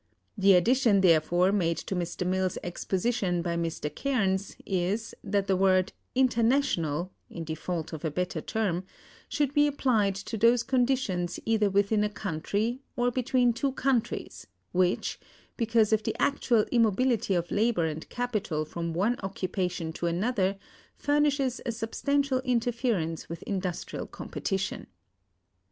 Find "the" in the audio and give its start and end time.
0.35-0.53, 5.45-5.55, 16.01-16.19